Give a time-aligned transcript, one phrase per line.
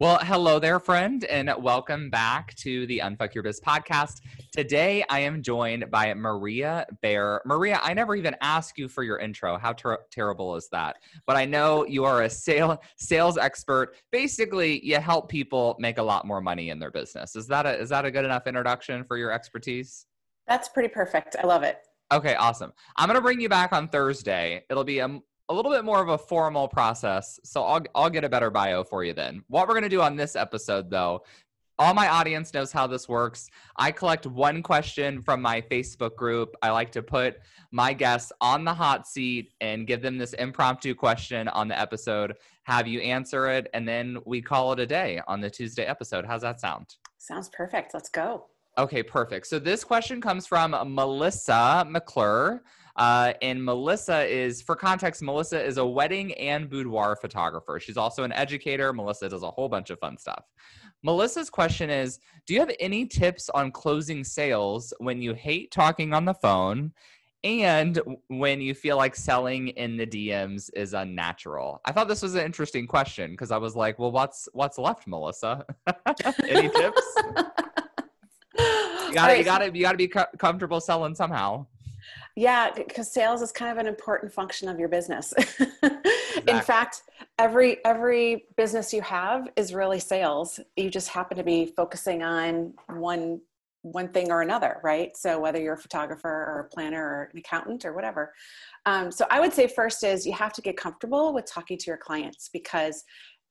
[0.00, 4.22] Well, hello there, friend, and welcome back to the Unfuck Your Biz podcast.
[4.50, 7.42] Today, I am joined by Maria Baer.
[7.44, 9.58] Maria, I never even asked you for your intro.
[9.58, 10.96] How ter- terrible is that?
[11.26, 13.94] But I know you are a sale sales expert.
[14.10, 17.36] Basically, you help people make a lot more money in their business.
[17.36, 20.06] Is that a is that a good enough introduction for your expertise?
[20.46, 21.36] That's pretty perfect.
[21.38, 21.76] I love it.
[22.10, 22.72] Okay, awesome.
[22.96, 24.64] I'm going to bring you back on Thursday.
[24.70, 27.40] It'll be a, a little bit more of a formal process.
[27.44, 29.42] So I'll, I'll get a better bio for you then.
[29.48, 31.24] What we're going to do on this episode, though,
[31.76, 33.50] all my audience knows how this works.
[33.76, 36.54] I collect one question from my Facebook group.
[36.62, 37.38] I like to put
[37.72, 42.36] my guests on the hot seat and give them this impromptu question on the episode,
[42.64, 46.24] have you answer it, and then we call it a day on the Tuesday episode.
[46.24, 46.94] How's that sound?
[47.18, 47.92] Sounds perfect.
[47.92, 48.46] Let's go.
[48.78, 49.48] Okay, perfect.
[49.48, 52.62] So this question comes from Melissa McClure.
[52.96, 57.78] Uh, and Melissa is, for context, Melissa is a wedding and boudoir photographer.
[57.80, 58.92] She's also an educator.
[58.92, 60.44] Melissa does a whole bunch of fun stuff.
[61.02, 66.12] Melissa's question is Do you have any tips on closing sales when you hate talking
[66.12, 66.92] on the phone
[67.42, 71.80] and when you feel like selling in the DMs is unnatural?
[71.84, 75.06] I thought this was an interesting question because I was like, well, what's what's left,
[75.06, 75.64] Melissa?
[76.48, 77.02] any tips?
[78.58, 81.66] you got to you got to you got to be co- comfortable selling somehow.
[82.36, 85.34] Yeah, because sales is kind of an important function of your business.
[85.38, 86.42] exactly.
[86.46, 87.02] In fact,
[87.38, 90.60] every every business you have is really sales.
[90.76, 93.40] You just happen to be focusing on one
[93.82, 95.16] one thing or another, right?
[95.16, 98.34] So whether you're a photographer or a planner or an accountant or whatever.
[98.84, 101.86] Um, so I would say first is you have to get comfortable with talking to
[101.86, 103.04] your clients because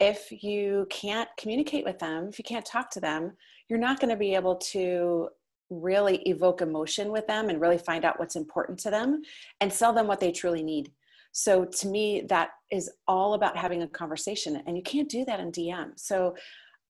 [0.00, 3.32] if you can't communicate with them, if you can't talk to them,
[3.68, 5.28] you're not going to be able to
[5.70, 9.22] really evoke emotion with them and really find out what's important to them
[9.60, 10.92] and sell them what they truly need.
[11.32, 15.40] So to me, that is all about having a conversation, and you can't do that
[15.40, 15.90] in DM.
[15.96, 16.36] So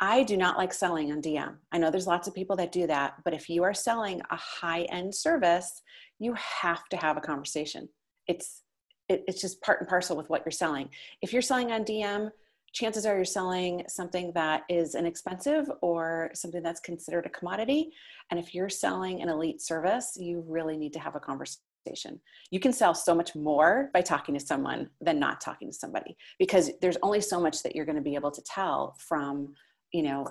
[0.01, 1.55] I do not like selling on DM.
[1.73, 4.37] I know there's lots of people that do that, but if you are selling a
[4.37, 5.83] high end service,
[6.19, 7.89] you have to have a conversation.
[8.27, 8.63] It's
[9.09, 10.89] it, it's just part and parcel with what you're selling.
[11.21, 12.31] If you're selling on DM,
[12.75, 17.93] chances are you're selling something that is inexpensive or something that's considered a commodity.
[18.31, 22.21] And if you're selling an elite service, you really need to have a conversation.
[22.51, 26.17] You can sell so much more by talking to someone than not talking to somebody
[26.39, 29.55] because there's only so much that you're going to be able to tell from,
[29.93, 30.27] you know,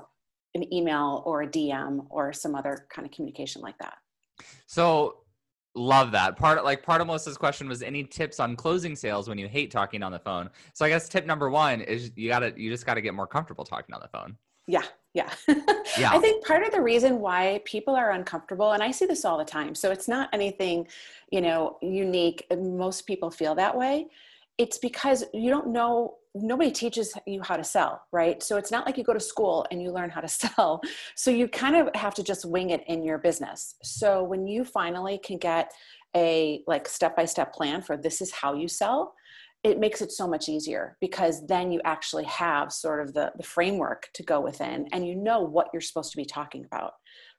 [0.54, 3.96] an email or a DM or some other kind of communication like that.
[4.68, 5.23] So
[5.76, 6.36] Love that.
[6.36, 9.72] Part like part of Melissa's question was any tips on closing sales when you hate
[9.72, 10.50] talking on the phone.
[10.74, 13.66] So I guess tip number one is you gotta you just gotta get more comfortable
[13.66, 14.38] talking on the phone.
[14.68, 14.84] Yeah,
[15.14, 15.30] yeah.
[15.98, 16.12] yeah.
[16.12, 19.38] I think part of the reason why people are uncomfortable, and I see this all
[19.38, 20.88] the time, so it's not anything,
[21.32, 22.46] you know, unique.
[22.56, 24.08] Most people feel that way.
[24.58, 28.42] It's because you don't know nobody teaches you how to sell, right?
[28.42, 30.82] So it's not like you go to school and you learn how to sell.
[31.16, 33.76] So you kind of have to just wing it in your business.
[33.84, 35.72] So when you finally can get
[36.16, 39.14] a like step-by-step plan for this is how you sell,
[39.64, 43.44] it makes it so much easier because then you actually have sort of the, the
[43.44, 46.94] framework to go within and you know what you're supposed to be talking about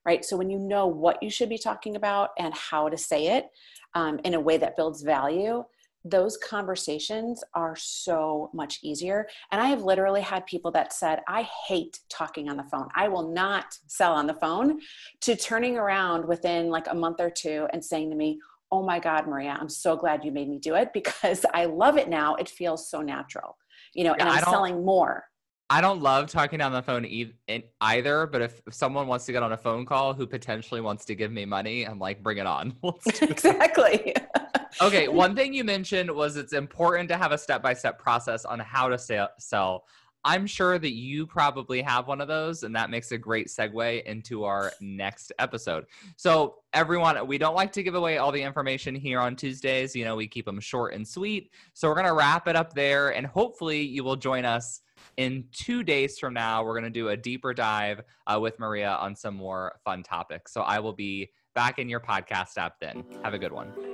[0.07, 3.37] right so when you know what you should be talking about and how to say
[3.37, 3.49] it
[3.95, 5.63] um, in a way that builds value
[6.05, 9.27] those conversations are so much easier.
[9.51, 12.89] And I have literally had people that said, I hate talking on the phone.
[12.95, 14.81] I will not sell on the phone,
[15.23, 18.39] to turning around within like a month or two and saying to me,
[18.71, 21.97] Oh my God, Maria, I'm so glad you made me do it because I love
[21.97, 22.35] it now.
[22.35, 23.57] It feels so natural,
[23.95, 25.25] you know, yeah, and I'm selling more.
[25.75, 27.35] I don't love talking on the phone e-
[27.81, 31.05] either, but if, if, someone wants to get on a phone call who potentially wants
[31.07, 32.77] to give me money, I'm like, bring it on.
[33.23, 34.15] exactly.
[34.81, 38.45] okay, one thing you mentioned was it's important to have a step by step process
[38.45, 39.85] on how to sell, sell.
[40.25, 44.05] I'm sure that you probably have one of those, and that makes a great segue
[44.05, 45.85] into our next episode.
[46.17, 49.95] So, everyone, we don't like to give away all the information here on Tuesdays.
[49.95, 51.51] You know, we keep them short and sweet.
[51.75, 54.81] So, we're going to wrap it up there, and hopefully, you will join us
[55.19, 56.65] in two days from now.
[56.65, 60.53] We're going to do a deeper dive uh, with Maria on some more fun topics.
[60.53, 63.05] So, I will be back in your podcast app then.
[63.23, 63.94] Have a good one.